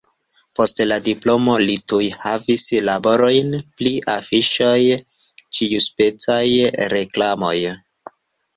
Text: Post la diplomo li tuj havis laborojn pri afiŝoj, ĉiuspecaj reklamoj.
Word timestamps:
Post 0.59 0.79
la 0.91 0.95
diplomo 1.07 1.57
li 1.63 1.75
tuj 1.93 2.07
havis 2.23 2.63
laborojn 2.87 3.53
pri 3.75 3.93
afiŝoj, 4.15 4.73
ĉiuspecaj 5.59 6.43
reklamoj. 6.99 7.57